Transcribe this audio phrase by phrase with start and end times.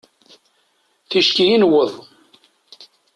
[1.09, 1.93] Ticki i newweḍ.